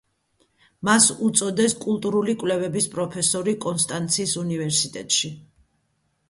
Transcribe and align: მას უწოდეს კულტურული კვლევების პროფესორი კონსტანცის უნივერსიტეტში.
მას 0.87 1.09
უწოდეს 1.27 1.75
კულტურული 1.83 2.35
კვლევების 2.43 2.87
პროფესორი 2.95 3.55
კონსტანცის 3.67 4.35
უნივერსიტეტში. 4.47 5.33